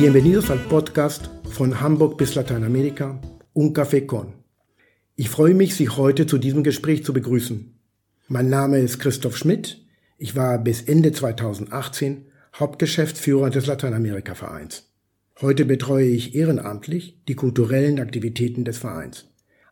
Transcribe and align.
Bienvenidos 0.00 0.50
al 0.50 0.60
podcast 0.60 1.28
von 1.50 1.78
Hamburg 1.78 2.16
bis 2.16 2.34
Lateinamerika, 2.34 3.20
Un 3.54 3.74
Café 3.74 4.06
Con. 4.06 4.32
Ich 5.14 5.28
freue 5.28 5.52
mich, 5.52 5.74
Sie 5.74 5.90
heute 5.90 6.24
zu 6.24 6.38
diesem 6.38 6.64
Gespräch 6.64 7.04
zu 7.04 7.12
begrüßen. 7.12 7.78
Mein 8.26 8.48
Name 8.48 8.78
ist 8.78 8.98
Christoph 8.98 9.36
Schmidt. 9.36 9.84
Ich 10.16 10.34
war 10.34 10.56
bis 10.56 10.80
Ende 10.80 11.12
2018 11.12 12.24
Hauptgeschäftsführer 12.58 13.50
des 13.50 13.66
Lateinamerika-Vereins. 13.66 14.90
Heute 15.42 15.66
betreue 15.66 16.06
ich 16.06 16.34
ehrenamtlich 16.34 17.20
die 17.28 17.34
kulturellen 17.34 18.00
Aktivitäten 18.00 18.64
des 18.64 18.78
Vereins. 18.78 19.26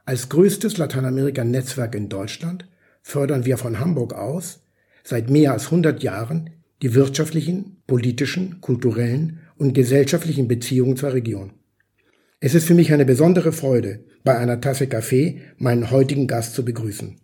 Als 0.05 0.29
größtes 0.29 0.77
Lateinamerika-Netzwerk 0.77 1.95
in 1.95 2.11
Deutschland 2.11 2.69
fördern 3.01 3.47
wir 3.47 3.57
von 3.57 3.81
Hamburg 3.81 4.13
aus 4.13 4.61
seit 5.05 5.31
mehr 5.31 5.53
als 5.53 5.65
100 5.69 6.03
Jahren 6.03 6.51
die 6.83 6.95
wirtschaftlichen, 6.95 7.83
politischen, 7.87 8.61
kulturellen 8.61 9.41
und 9.59 9.75
gesellschaftlichen 9.75 10.49
Beziehungen 10.49 10.97
zur 10.97 11.13
Region. 11.13 11.53
Es 12.41 12.55
ist 12.55 12.67
für 12.67 12.75
mich 12.75 12.93
eine 12.93 13.05
besondere 13.05 13.53
Freude, 13.53 14.05
bei 14.25 14.39
einer 14.39 14.61
Tasse 14.61 14.87
Kaffee 14.87 15.41
meinen 15.59 15.91
heutigen 15.91 16.27
Gast 16.27 16.55
zu 16.55 16.65
begrüßen. 16.65 17.17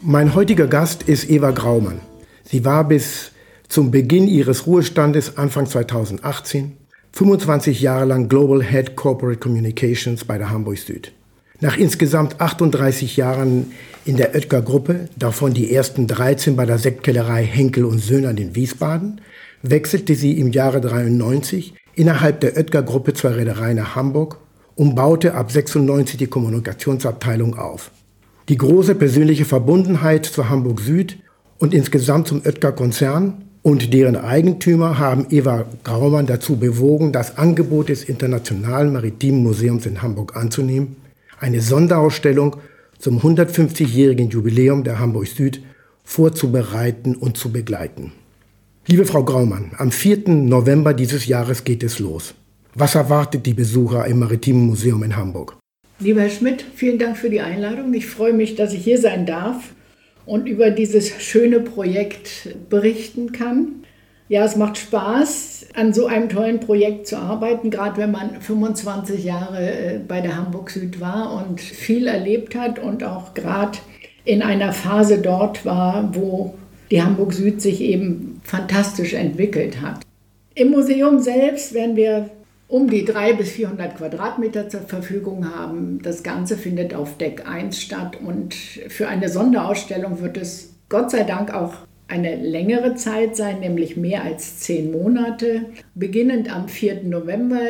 Mein 0.00 0.34
heutiger 0.34 0.66
Gast 0.66 1.04
ist 1.04 1.30
Eva 1.30 1.50
Graumann. 1.50 2.00
Sie 2.44 2.64
war 2.64 2.86
bis 2.86 3.32
zum 3.68 3.90
Beginn 3.90 4.28
ihres 4.28 4.66
Ruhestandes 4.66 5.38
Anfang 5.38 5.66
2018 5.66 6.76
25 7.12 7.80
Jahre 7.80 8.04
lang 8.04 8.28
Global 8.28 8.62
Head 8.62 8.96
Corporate 8.96 9.38
Communications 9.38 10.24
bei 10.24 10.36
der 10.36 10.50
Hamburg 10.50 10.78
Süd. 10.78 11.12
Nach 11.60 11.76
insgesamt 11.76 12.40
38 12.40 13.16
Jahren 13.16 13.72
in 14.04 14.16
der 14.16 14.34
Oetker 14.34 14.60
Gruppe, 14.60 15.08
davon 15.16 15.54
die 15.54 15.72
ersten 15.72 16.06
13 16.06 16.56
bei 16.56 16.66
der 16.66 16.78
Sektkellerei 16.78 17.44
Henkel 17.44 17.84
und 17.84 18.00
Söhner 18.00 18.30
in 18.30 18.54
Wiesbaden, 18.56 19.20
wechselte 19.62 20.14
sie 20.16 20.38
im 20.38 20.50
Jahre 20.50 20.80
93 20.80 21.74
innerhalb 21.94 22.40
der 22.40 22.56
Oetker 22.56 22.82
Gruppe 22.82 23.14
zur 23.14 23.36
Reederei 23.36 23.72
nach 23.72 23.94
Hamburg 23.94 24.38
und 24.74 24.96
baute 24.96 25.34
ab 25.34 25.52
96 25.52 26.16
die 26.16 26.26
Kommunikationsabteilung 26.26 27.56
auf. 27.56 27.92
Die 28.48 28.58
große 28.58 28.96
persönliche 28.96 29.44
Verbundenheit 29.44 30.26
zur 30.26 30.50
Hamburg 30.50 30.80
Süd 30.80 31.18
und 31.58 31.72
insgesamt 31.72 32.28
zum 32.28 32.42
Oetker 32.44 32.72
Konzern 32.72 33.44
und 33.62 33.94
deren 33.94 34.16
Eigentümer 34.16 34.98
haben 34.98 35.26
Eva 35.30 35.64
Graumann 35.84 36.26
dazu 36.26 36.56
bewogen, 36.56 37.12
das 37.12 37.38
Angebot 37.38 37.88
des 37.88 38.04
Internationalen 38.04 38.92
Maritimen 38.92 39.42
Museums 39.42 39.86
in 39.86 40.02
Hamburg 40.02 40.36
anzunehmen, 40.36 40.96
eine 41.44 41.60
Sonderausstellung 41.60 42.56
zum 42.98 43.20
150-jährigen 43.20 44.30
Jubiläum 44.30 44.82
der 44.82 44.98
Hamburg 44.98 45.26
Süd 45.26 45.62
vorzubereiten 46.02 47.14
und 47.16 47.36
zu 47.36 47.52
begleiten. 47.52 48.12
Liebe 48.86 49.04
Frau 49.04 49.22
Graumann, 49.24 49.72
am 49.76 49.90
4. 49.90 50.30
November 50.30 50.94
dieses 50.94 51.26
Jahres 51.26 51.64
geht 51.64 51.82
es 51.82 51.98
los. 51.98 52.34
Was 52.74 52.94
erwartet 52.94 53.44
die 53.44 53.52
Besucher 53.52 54.06
im 54.06 54.20
Maritimen 54.20 54.66
Museum 54.66 55.02
in 55.02 55.16
Hamburg? 55.16 55.58
Lieber 56.00 56.22
Herr 56.22 56.30
Schmidt, 56.30 56.64
vielen 56.74 56.98
Dank 56.98 57.18
für 57.18 57.28
die 57.28 57.42
Einladung. 57.42 57.92
Ich 57.92 58.06
freue 58.06 58.32
mich, 58.32 58.56
dass 58.56 58.72
ich 58.72 58.82
hier 58.82 58.98
sein 58.98 59.26
darf 59.26 59.74
und 60.24 60.46
über 60.46 60.70
dieses 60.70 61.10
schöne 61.22 61.60
Projekt 61.60 62.56
berichten 62.70 63.32
kann. 63.32 63.83
Ja, 64.28 64.42
es 64.44 64.56
macht 64.56 64.78
Spaß, 64.78 65.66
an 65.74 65.92
so 65.92 66.06
einem 66.06 66.30
tollen 66.30 66.58
Projekt 66.58 67.06
zu 67.06 67.18
arbeiten, 67.18 67.70
gerade 67.70 67.98
wenn 67.98 68.10
man 68.10 68.40
25 68.40 69.22
Jahre 69.22 69.70
äh, 69.70 69.98
bei 69.98 70.22
der 70.22 70.36
Hamburg 70.36 70.70
Süd 70.70 70.98
war 70.98 71.44
und 71.44 71.60
viel 71.60 72.06
erlebt 72.06 72.54
hat 72.54 72.78
und 72.78 73.04
auch 73.04 73.34
gerade 73.34 73.78
in 74.24 74.40
einer 74.40 74.72
Phase 74.72 75.18
dort 75.18 75.66
war, 75.66 76.14
wo 76.14 76.54
die 76.90 77.02
Hamburg 77.02 77.34
Süd 77.34 77.60
sich 77.60 77.82
eben 77.82 78.40
fantastisch 78.44 79.12
entwickelt 79.12 79.82
hat. 79.82 80.00
Im 80.54 80.70
Museum 80.70 81.20
selbst 81.20 81.74
werden 81.74 81.96
wir 81.96 82.30
um 82.66 82.88
die 82.88 83.04
300 83.04 83.38
bis 83.38 83.50
400 83.50 83.98
Quadratmeter 83.98 84.70
zur 84.70 84.80
Verfügung 84.80 85.54
haben. 85.54 86.00
Das 86.02 86.22
Ganze 86.22 86.56
findet 86.56 86.94
auf 86.94 87.18
Deck 87.18 87.46
1 87.46 87.78
statt 87.78 88.16
und 88.24 88.54
für 88.54 89.06
eine 89.06 89.28
Sonderausstellung 89.28 90.22
wird 90.22 90.38
es 90.38 90.74
Gott 90.88 91.10
sei 91.10 91.24
Dank 91.24 91.52
auch 91.52 91.74
eine 92.08 92.36
längere 92.36 92.94
Zeit 92.94 93.36
sein, 93.36 93.60
nämlich 93.60 93.96
mehr 93.96 94.24
als 94.24 94.60
zehn 94.60 94.92
Monate, 94.92 95.66
beginnend 95.94 96.54
am 96.54 96.68
4. 96.68 97.04
November, 97.04 97.60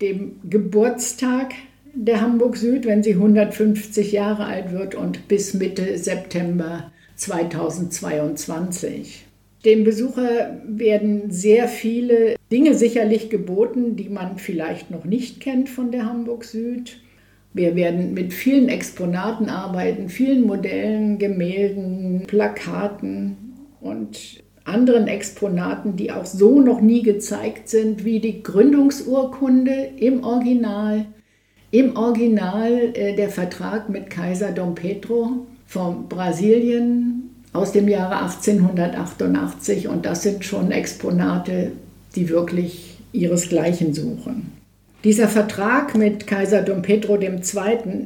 dem 0.00 0.36
Geburtstag 0.48 1.52
der 1.94 2.20
Hamburg 2.20 2.56
Süd, 2.56 2.86
wenn 2.86 3.02
sie 3.02 3.14
150 3.14 4.12
Jahre 4.12 4.44
alt 4.46 4.70
wird, 4.72 4.94
und 4.94 5.26
bis 5.28 5.54
Mitte 5.54 5.98
September 5.98 6.92
2022. 7.16 9.26
Dem 9.64 9.84
Besucher 9.84 10.60
werden 10.66 11.30
sehr 11.30 11.68
viele 11.68 12.36
Dinge 12.50 12.74
sicherlich 12.74 13.30
geboten, 13.30 13.94
die 13.96 14.08
man 14.08 14.38
vielleicht 14.38 14.90
noch 14.90 15.04
nicht 15.04 15.40
kennt 15.40 15.68
von 15.68 15.92
der 15.92 16.06
Hamburg 16.06 16.44
Süd. 16.44 16.98
Wir 17.54 17.74
werden 17.76 18.14
mit 18.14 18.32
vielen 18.32 18.68
Exponaten 18.68 19.48
arbeiten, 19.48 20.08
vielen 20.08 20.44
Modellen, 20.44 21.18
Gemälden, 21.18 22.24
Plakaten 22.26 23.43
und 23.84 24.42
anderen 24.64 25.06
Exponaten, 25.08 25.96
die 25.96 26.10
auch 26.10 26.24
so 26.24 26.60
noch 26.60 26.80
nie 26.80 27.02
gezeigt 27.02 27.68
sind, 27.68 28.04
wie 28.04 28.18
die 28.18 28.42
Gründungsurkunde 28.42 29.90
im 29.98 30.24
Original. 30.24 31.04
Im 31.70 31.96
Original 31.96 32.92
äh, 32.94 33.14
der 33.14 33.28
Vertrag 33.28 33.90
mit 33.90 34.08
Kaiser 34.08 34.52
Dom 34.52 34.74
Pedro 34.74 35.46
von 35.66 36.08
Brasilien 36.08 37.30
aus 37.52 37.72
dem 37.72 37.88
Jahre 37.88 38.22
1888 38.22 39.88
und 39.88 40.06
das 40.06 40.22
sind 40.22 40.44
schon 40.44 40.70
Exponate, 40.70 41.72
die 42.16 42.28
wirklich 42.28 42.98
ihresgleichen 43.12 43.92
suchen. 43.92 44.52
Dieser 45.04 45.28
Vertrag 45.28 45.94
mit 45.94 46.26
Kaiser 46.26 46.62
Dom 46.62 46.80
Pedro 46.80 47.20
II., 47.20 47.40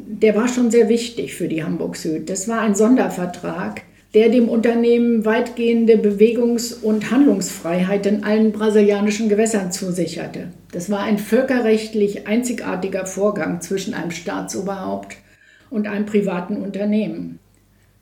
der 0.08 0.34
war 0.34 0.48
schon 0.48 0.72
sehr 0.72 0.88
wichtig 0.88 1.34
für 1.34 1.46
die 1.46 1.62
Hamburg 1.62 1.96
Süd. 1.96 2.28
Das 2.28 2.48
war 2.48 2.60
ein 2.62 2.74
Sondervertrag, 2.74 3.82
der 4.18 4.30
dem 4.30 4.48
Unternehmen 4.48 5.24
weitgehende 5.24 5.96
Bewegungs- 5.96 6.72
und 6.72 7.12
Handlungsfreiheit 7.12 8.04
in 8.04 8.24
allen 8.24 8.50
brasilianischen 8.50 9.28
Gewässern 9.28 9.70
zusicherte. 9.70 10.48
Das 10.72 10.90
war 10.90 11.04
ein 11.04 11.18
völkerrechtlich 11.18 12.26
einzigartiger 12.26 13.06
Vorgang 13.06 13.60
zwischen 13.60 13.94
einem 13.94 14.10
Staatsoberhaupt 14.10 15.18
und 15.70 15.86
einem 15.86 16.04
privaten 16.04 16.56
Unternehmen. 16.56 17.38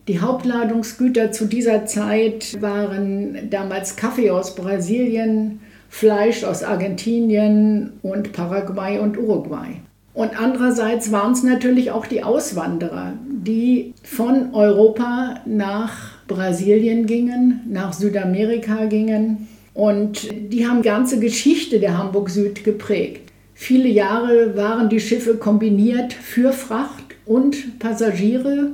Die 0.08 0.18
Hauptladungsgüter 0.18 1.32
zu 1.32 1.44
dieser 1.44 1.84
Zeit 1.84 2.62
waren 2.62 3.50
damals 3.50 3.96
Kaffee 3.96 4.30
aus 4.30 4.54
Brasilien, 4.54 5.60
Fleisch 5.90 6.44
aus 6.44 6.62
Argentinien 6.62 7.92
und 8.00 8.32
Paraguay 8.32 9.00
und 9.00 9.18
Uruguay. 9.18 9.82
Und 10.16 10.40
andererseits 10.40 11.12
waren 11.12 11.32
es 11.32 11.44
natürlich 11.44 11.92
auch 11.92 12.06
die 12.06 12.24
Auswanderer, 12.24 13.12
die 13.28 13.94
von 14.02 14.54
Europa 14.54 15.40
nach 15.44 15.92
Brasilien 16.26 17.06
gingen, 17.06 17.60
nach 17.68 17.92
Südamerika 17.92 18.86
gingen. 18.86 19.46
Und 19.74 20.28
die 20.50 20.66
haben 20.66 20.82
ganze 20.82 21.20
Geschichte 21.20 21.78
der 21.78 21.98
Hamburg 21.98 22.30
Süd 22.30 22.64
geprägt. 22.64 23.30
Viele 23.54 23.88
Jahre 23.88 24.56
waren 24.56 24.88
die 24.88 25.00
Schiffe 25.00 25.36
kombiniert 25.36 26.12
für 26.12 26.52
Fracht 26.52 27.04
und 27.26 27.78
Passagiere 27.78 28.72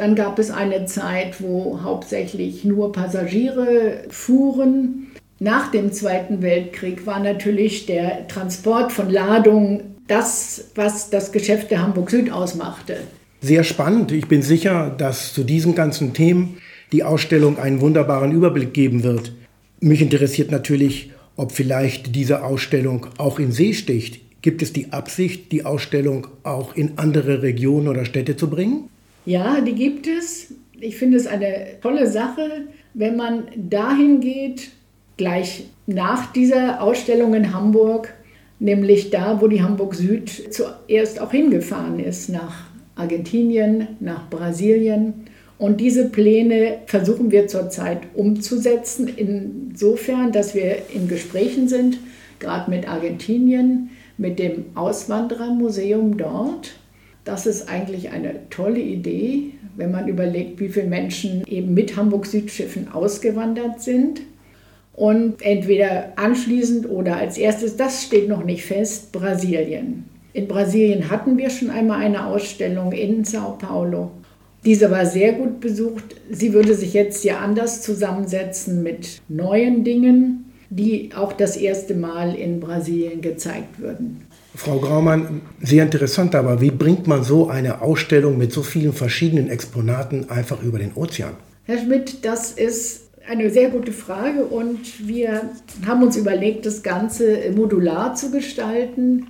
dann 0.00 0.14
gab 0.14 0.38
es 0.38 0.50
eine 0.50 0.86
Zeit, 0.86 1.42
wo 1.42 1.80
hauptsächlich 1.82 2.64
nur 2.64 2.90
Passagiere 2.90 4.04
fuhren. 4.08 5.08
Nach 5.40 5.70
dem 5.70 5.92
Zweiten 5.92 6.40
Weltkrieg 6.40 7.04
war 7.04 7.20
natürlich 7.20 7.84
der 7.84 8.26
Transport 8.26 8.92
von 8.92 9.10
Ladungen 9.10 9.99
das, 10.10 10.70
was 10.74 11.10
das 11.10 11.32
Geschäft 11.32 11.70
der 11.70 11.82
Hamburg 11.82 12.10
Süd 12.10 12.30
ausmachte. 12.30 12.98
Sehr 13.40 13.64
spannend. 13.64 14.12
Ich 14.12 14.26
bin 14.26 14.42
sicher, 14.42 14.90
dass 14.90 15.32
zu 15.32 15.44
diesen 15.44 15.74
ganzen 15.74 16.12
Themen 16.12 16.58
die 16.92 17.04
Ausstellung 17.04 17.58
einen 17.58 17.80
wunderbaren 17.80 18.32
Überblick 18.32 18.74
geben 18.74 19.02
wird. 19.02 19.32
Mich 19.80 20.02
interessiert 20.02 20.50
natürlich, 20.50 21.12
ob 21.36 21.52
vielleicht 21.52 22.14
diese 22.14 22.44
Ausstellung 22.44 23.06
auch 23.16 23.38
in 23.38 23.52
See 23.52 23.72
sticht. 23.72 24.20
Gibt 24.42 24.62
es 24.62 24.72
die 24.72 24.92
Absicht, 24.92 25.52
die 25.52 25.64
Ausstellung 25.64 26.26
auch 26.42 26.74
in 26.74 26.98
andere 26.98 27.42
Regionen 27.42 27.88
oder 27.88 28.04
Städte 28.04 28.36
zu 28.36 28.50
bringen? 28.50 28.88
Ja, 29.26 29.60
die 29.60 29.74
gibt 29.74 30.06
es. 30.06 30.52
Ich 30.80 30.96
finde 30.96 31.18
es 31.18 31.26
eine 31.26 31.78
tolle 31.80 32.06
Sache, 32.10 32.64
wenn 32.94 33.16
man 33.16 33.44
dahin 33.56 34.20
geht, 34.20 34.70
gleich 35.16 35.64
nach 35.86 36.32
dieser 36.32 36.82
Ausstellung 36.82 37.34
in 37.34 37.54
Hamburg, 37.54 38.12
nämlich 38.60 39.10
da, 39.10 39.40
wo 39.40 39.48
die 39.48 39.62
Hamburg 39.62 39.94
Süd 39.94 40.30
zuerst 40.54 41.20
auch 41.20 41.32
hingefahren 41.32 41.98
ist, 41.98 42.28
nach 42.28 42.66
Argentinien, 42.94 43.88
nach 43.98 44.30
Brasilien. 44.30 45.24
Und 45.58 45.80
diese 45.80 46.08
Pläne 46.08 46.78
versuchen 46.86 47.30
wir 47.32 47.48
zurzeit 47.48 48.02
umzusetzen, 48.14 49.08
insofern, 49.14 50.32
dass 50.32 50.54
wir 50.54 50.76
in 50.94 51.08
Gesprächen 51.08 51.68
sind, 51.68 51.98
gerade 52.38 52.70
mit 52.70 52.88
Argentinien, 52.88 53.90
mit 54.16 54.38
dem 54.38 54.66
Auswanderermuseum 54.74 56.16
dort 56.16 56.74
Das 57.24 57.46
ist 57.46 57.68
eigentlich 57.68 58.10
eine 58.10 58.48
tolle 58.48 58.80
Idee, 58.80 59.52
wenn 59.76 59.90
man 59.90 60.08
überlegt, 60.08 60.58
wie 60.58 60.68
viele 60.68 60.86
Menschen 60.86 61.44
eben 61.46 61.74
mit 61.74 61.96
Hamburg-Südschiffen 61.96 62.92
ausgewandert 62.92 63.82
sind. 63.82 64.22
Und 64.92 65.40
entweder 65.42 66.12
anschließend 66.16 66.88
oder 66.88 67.16
als 67.16 67.38
erstes, 67.38 67.76
das 67.76 68.04
steht 68.04 68.28
noch 68.28 68.44
nicht 68.44 68.64
fest, 68.64 69.12
Brasilien. 69.12 70.04
In 70.32 70.46
Brasilien 70.46 71.10
hatten 71.10 71.38
wir 71.38 71.50
schon 71.50 71.70
einmal 71.70 72.00
eine 72.00 72.26
Ausstellung 72.26 72.92
in 72.92 73.24
Sao 73.24 73.56
Paulo. 73.58 74.10
Diese 74.64 74.90
war 74.90 75.06
sehr 75.06 75.32
gut 75.32 75.60
besucht. 75.60 76.16
Sie 76.30 76.52
würde 76.52 76.74
sich 76.74 76.92
jetzt 76.92 77.24
ja 77.24 77.38
anders 77.38 77.82
zusammensetzen 77.82 78.82
mit 78.82 79.22
neuen 79.28 79.84
Dingen, 79.84 80.52
die 80.68 81.10
auch 81.16 81.32
das 81.32 81.56
erste 81.56 81.94
Mal 81.94 82.34
in 82.34 82.60
Brasilien 82.60 83.22
gezeigt 83.22 83.80
würden. 83.80 84.26
Frau 84.54 84.78
Graumann, 84.78 85.40
sehr 85.60 85.84
interessant, 85.84 86.34
aber 86.34 86.60
wie 86.60 86.70
bringt 86.70 87.06
man 87.06 87.24
so 87.24 87.48
eine 87.48 87.82
Ausstellung 87.82 88.36
mit 88.36 88.52
so 88.52 88.62
vielen 88.62 88.92
verschiedenen 88.92 89.48
Exponaten 89.48 90.28
einfach 90.28 90.62
über 90.62 90.78
den 90.78 90.92
Ozean? 90.94 91.32
Herr 91.64 91.78
Schmidt, 91.78 92.24
das 92.24 92.52
ist 92.52 93.09
eine 93.30 93.48
sehr 93.48 93.70
gute 93.70 93.92
Frage 93.92 94.44
und 94.44 95.06
wir 95.06 95.50
haben 95.86 96.02
uns 96.02 96.16
überlegt, 96.16 96.66
das 96.66 96.82
Ganze 96.82 97.52
modular 97.54 98.16
zu 98.16 98.32
gestalten. 98.32 99.28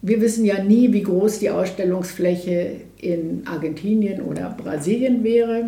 Wir 0.00 0.22
wissen 0.22 0.46
ja 0.46 0.64
nie, 0.64 0.90
wie 0.94 1.02
groß 1.02 1.38
die 1.40 1.50
Ausstellungsfläche 1.50 2.76
in 2.96 3.42
Argentinien 3.46 4.22
oder 4.22 4.56
Brasilien 4.56 5.22
wäre 5.22 5.66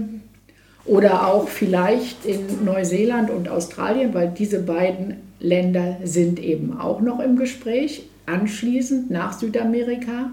oder 0.87 1.29
auch 1.29 1.49
vielleicht 1.49 2.25
in 2.25 2.65
Neuseeland 2.65 3.29
und 3.29 3.51
Australien, 3.51 4.15
weil 4.15 4.33
diese 4.35 4.63
beiden 4.63 5.17
Länder 5.39 5.99
sind 6.05 6.41
eben 6.41 6.79
auch 6.79 7.03
noch 7.03 7.21
im 7.21 7.37
Gespräch, 7.37 8.09
anschließend 8.25 9.11
nach 9.11 9.39
Südamerika. 9.39 10.33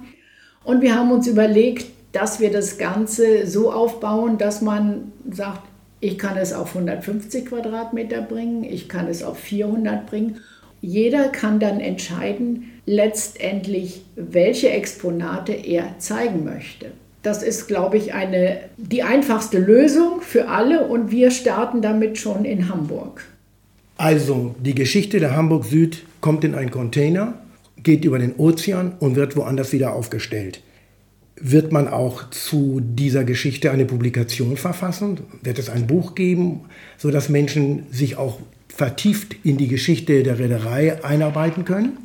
Und 0.64 0.82
wir 0.82 0.96
haben 0.96 1.12
uns 1.12 1.28
überlegt, 1.28 1.88
dass 2.14 2.40
wir 2.40 2.50
das 2.50 2.78
Ganze 2.78 3.46
so 3.46 3.74
aufbauen, 3.74 4.38
dass 4.38 4.62
man 4.62 5.12
sagt, 5.30 5.71
ich 6.02 6.18
kann 6.18 6.36
es 6.36 6.52
auf 6.52 6.76
150 6.76 7.46
Quadratmeter 7.46 8.22
bringen, 8.22 8.66
ich 8.66 8.90
kann 8.90 9.08
es 9.08 9.24
auf 9.24 9.40
400 9.40 10.06
bringen 10.06 10.42
jeder 10.82 11.30
kann 11.30 11.60
dann 11.60 11.80
entscheiden, 11.80 12.72
letztendlich, 12.86 14.02
welche 14.16 14.72
Exponate 14.72 15.54
er 15.54 16.00
zeigen 16.00 16.44
möchte. 16.44 16.88
Das 17.22 17.44
ist, 17.44 17.68
glaube 17.68 17.98
ich, 17.98 18.16
eine, 18.16 18.58
die 18.78 19.04
einfachste 19.04 19.60
Lösung 19.60 20.22
für 20.22 20.48
alle 20.48 20.88
und 20.88 21.12
wir 21.12 21.30
starten 21.30 21.84
damit 21.84 22.18
schon 22.18 22.46
in 22.46 22.68
Hamburg. 22.68 23.24
Also, 23.98 24.56
die 24.60 24.74
Geschichte 24.74 25.20
der 25.20 25.36
Hamburg 25.36 25.66
Süd 25.66 26.04
kommt 26.20 26.44
in 26.44 26.56
einen 26.56 26.72
Container, 26.72 27.36
geht 27.84 28.04
über 28.04 28.18
den 28.18 28.36
Ozean 28.38 28.94
und 29.00 29.16
wird 29.16 29.36
woanders 29.38 29.72
wieder 29.72 29.94
aufgestellt. 29.94 30.62
Wird 31.44 31.72
man 31.72 31.88
auch 31.88 32.30
zu 32.30 32.82
dieser 32.84 33.24
Geschichte 33.24 33.72
eine 33.72 33.86
Publikation 33.86 34.58
verfassen? 34.58 35.22
Wird 35.42 35.58
es 35.58 35.72
ein 35.72 35.88
Buch 35.88 36.14
geben, 36.14 36.62
sodass 36.98 37.30
Menschen 37.30 37.88
sich 37.92 38.16
auch 38.16 38.40
vertieft 38.68 39.36
in 39.44 39.58
die 39.58 39.68
Geschichte 39.68 40.22
der 40.22 40.38
Reederei 40.38 41.04
einarbeiten 41.04 41.66
können? 41.66 41.98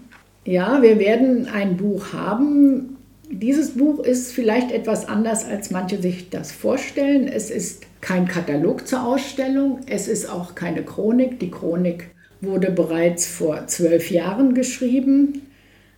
Ja, 0.47 0.81
wir 0.81 0.99
werden 0.99 1.49
ein 1.49 1.77
Buch 1.77 2.15
haben. 2.15 2.97
Dieses 3.31 3.73
Buch 3.73 4.03
ist 4.03 4.33
vielleicht 4.33 4.71
etwas 4.71 5.06
anders, 5.06 5.44
als 5.44 5.71
manche 5.71 6.00
sich 6.00 6.31
das 6.31 6.50
vorstellen. 6.50 7.29
Es 7.29 7.50
ist 7.50 7.83
kein 8.00 8.27
Katalog 8.27 8.87
zur 8.87 9.05
Ausstellung, 9.05 9.81
es 9.87 10.09
ist 10.09 10.31
auch 10.31 10.55
keine 10.55 10.83
Chronik. 10.83 11.41
Die 11.41 11.50
Chronik 11.50 12.09
wurde 12.41 12.71
bereits 12.71 13.27
vor 13.27 13.67
zwölf 13.67 14.11
Jahren 14.11 14.55
geschrieben. 14.55 15.43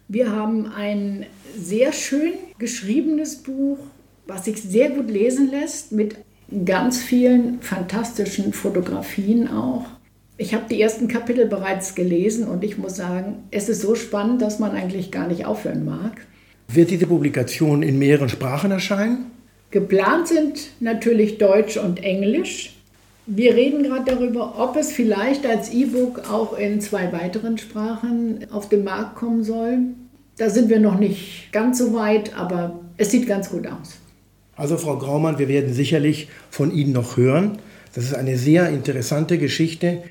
Wir 0.08 0.32
haben 0.32 0.66
ein 0.66 1.26
sehr 1.56 1.92
schön 1.92 2.32
geschriebenes 2.58 3.36
Buch, 3.36 3.78
was 4.26 4.44
sich 4.44 4.62
sehr 4.62 4.90
gut 4.90 5.10
lesen 5.10 5.50
lässt, 5.50 5.92
mit 5.92 6.16
ganz 6.64 7.02
vielen 7.02 7.60
fantastischen 7.60 8.52
Fotografien 8.52 9.48
auch. 9.48 9.84
Ich 10.36 10.54
habe 10.54 10.64
die 10.70 10.80
ersten 10.80 11.08
Kapitel 11.08 11.46
bereits 11.46 11.94
gelesen 11.94 12.46
und 12.46 12.62
ich 12.62 12.78
muss 12.78 12.96
sagen, 12.96 13.44
es 13.50 13.68
ist 13.68 13.82
so 13.82 13.94
spannend, 13.94 14.40
dass 14.40 14.58
man 14.58 14.70
eigentlich 14.70 15.10
gar 15.10 15.26
nicht 15.26 15.46
aufhören 15.46 15.84
mag. 15.84 16.26
Wird 16.68 16.90
diese 16.90 17.06
Publikation 17.06 17.82
in 17.82 17.98
mehreren 17.98 18.28
Sprachen 18.28 18.70
erscheinen? 18.70 19.30
Geplant 19.70 20.28
sind 20.28 20.70
natürlich 20.80 21.38
Deutsch 21.38 21.76
und 21.76 22.02
Englisch. 22.02 22.74
Wir 23.26 23.54
reden 23.54 23.82
gerade 23.82 24.14
darüber, 24.14 24.54
ob 24.58 24.76
es 24.76 24.92
vielleicht 24.92 25.44
als 25.44 25.72
E-Book 25.72 26.30
auch 26.30 26.56
in 26.56 26.80
zwei 26.80 27.12
weiteren 27.12 27.58
Sprachen 27.58 28.46
auf 28.50 28.68
den 28.68 28.84
Markt 28.84 29.16
kommen 29.16 29.44
soll. 29.44 29.78
Da 30.38 30.50
sind 30.50 30.68
wir 30.70 30.80
noch 30.80 30.98
nicht 30.98 31.52
ganz 31.52 31.78
so 31.78 31.92
weit, 31.94 32.34
aber 32.34 32.80
es 32.96 33.10
sieht 33.10 33.26
ganz 33.26 33.50
gut 33.50 33.66
aus. 33.66 33.98
Also 34.56 34.76
Frau 34.76 34.96
Graumann, 34.96 35.38
wir 35.38 35.48
werden 35.48 35.72
sicherlich 35.72 36.28
von 36.50 36.72
Ihnen 36.72 36.92
noch 36.92 37.16
hören. 37.16 37.58
Das 37.94 38.04
ist 38.04 38.14
eine 38.14 38.36
sehr 38.36 38.68
interessante 38.70 39.38
Geschichte 39.38 40.02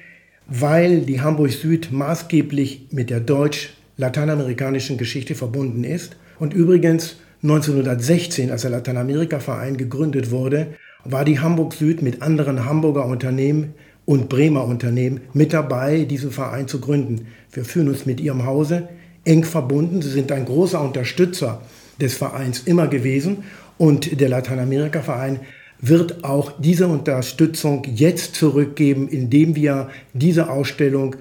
weil 0.48 1.02
die 1.02 1.22
Hamburg 1.22 1.52
Süd 1.52 1.92
maßgeblich 1.92 2.88
mit 2.92 3.10
der 3.10 3.20
deutsch-lateinamerikanischen 3.20 4.98
Geschichte 4.98 5.36
verbunden 5.36 5.84
ist. 5.84 6.16
Und 6.40 6.54
übrigens 6.54 7.18
1916, 7.44 8.52
als 8.52 8.62
der 8.62 8.72
Lateinamerika-Verein 8.72 9.78
gegründet 9.78 10.32
wurde, 10.32 10.68
war 11.04 11.26
die 11.26 11.40
Hamburg 11.40 11.74
Süd 11.74 12.02
mit 12.02 12.22
anderen 12.22 12.66
Hamburger 12.66 13.06
Unternehmen 13.06 13.74
und 14.06 14.30
Bremer 14.30 14.66
Unternehmen 14.66 15.22
mit 15.34 15.54
dabei, 15.54 16.06
diesen 16.06 16.32
Verein 16.32 16.68
zu 16.68 16.80
gründen. 16.80 17.28
Wir 17.52 17.66
fühlen 17.66 17.90
uns 17.90 18.06
mit 18.06 18.22
ihrem 18.22 18.46
Hause 18.46 18.88
eng 19.28 19.44
verbunden. 19.44 20.02
Sie 20.02 20.10
sind 20.10 20.32
ein 20.32 20.46
großer 20.46 20.82
Unterstützer 20.82 21.62
des 22.02 22.16
Vereins 22.16 22.62
immer 22.62 22.88
gewesen 22.88 23.44
und 23.78 24.20
der 24.20 24.30
Lateinamerika-Verein 24.30 25.40
wird 25.80 26.24
auch 26.24 26.54
diese 26.60 26.88
Unterstützung 26.88 27.84
jetzt 27.94 28.36
zurückgeben, 28.36 29.08
indem 29.08 29.56
wir 29.56 29.90
diese 30.14 30.50
Ausstellung 30.50 31.16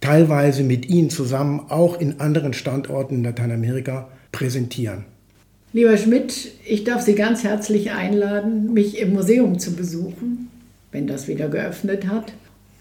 teilweise 0.00 0.62
mit 0.62 0.88
Ihnen 0.88 1.08
zusammen 1.08 1.60
auch 1.70 1.98
in 1.98 2.20
anderen 2.20 2.52
Standorten 2.52 3.16
in 3.16 3.24
Lateinamerika 3.24 4.08
präsentieren. 4.32 5.04
Lieber 5.72 5.96
Schmidt, 5.96 6.52
ich 6.66 6.84
darf 6.84 7.02
Sie 7.02 7.14
ganz 7.14 7.42
herzlich 7.42 7.92
einladen, 7.92 8.74
mich 8.74 8.98
im 8.98 9.14
Museum 9.14 9.58
zu 9.58 9.74
besuchen, 9.74 10.50
wenn 10.92 11.06
das 11.06 11.26
wieder 11.26 11.48
geöffnet 11.48 12.06
hat. 12.06 12.32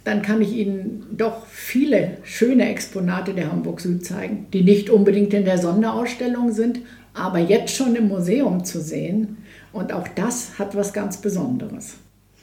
Dann 0.04 0.22
kann 0.22 0.42
ich 0.42 0.52
Ihnen 0.52 1.06
doch 1.12 1.46
viele 1.48 2.18
schöne 2.24 2.70
Exponate 2.70 3.34
der 3.34 3.52
Hamburg 3.52 3.80
Süd 3.80 4.06
zeigen, 4.06 4.48
die 4.52 4.64
nicht 4.64 4.90
unbedingt 4.90 5.34
in 5.34 5.46
der 5.46 5.58
Sonderausstellung 5.58 6.52
sind, 6.52 6.80
aber 7.14 7.40
jetzt 7.40 7.76
schon 7.76 7.96
im 7.96 8.10
Museum 8.10 8.66
zu 8.66 8.82
sehen. 8.82 9.38
Und 9.72 9.94
auch 9.94 10.08
das 10.10 10.60
hat 10.60 10.76
was 10.76 10.94
ganz 10.94 11.18
Besonderes. 11.18 11.96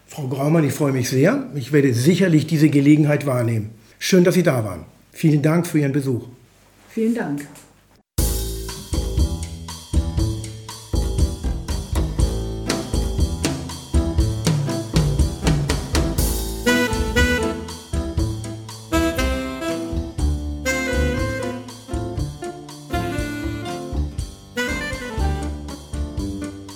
Frau 0.06 0.26
Graumann, 0.26 0.64
ich 0.64 0.72
freue 0.72 0.92
mich 0.92 1.08
sehr. 1.08 1.48
Ich 1.54 1.72
werde 1.72 1.92
sicherlich 1.94 2.46
diese 2.46 2.68
Gelegenheit 2.68 3.26
wahrnehmen. 3.26 3.70
Schön, 3.98 4.24
dass 4.24 4.34
Sie 4.34 4.42
da 4.42 4.64
waren. 4.64 4.86
Vielen 5.12 5.42
Dank 5.42 5.66
für 5.66 5.78
Ihren 5.78 5.92
Besuch. 5.92 6.26
Vielen 6.88 7.14
Dank. 7.14 7.46